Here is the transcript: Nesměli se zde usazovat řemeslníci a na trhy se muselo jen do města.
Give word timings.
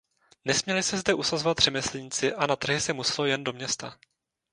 Nesměli 0.45 0.83
se 0.83 0.97
zde 0.97 1.13
usazovat 1.13 1.57
řemeslníci 1.57 2.33
a 2.33 2.45
na 2.47 2.55
trhy 2.55 2.81
se 2.81 2.93
muselo 2.93 3.25
jen 3.25 3.43
do 3.43 3.53
města. 3.53 3.99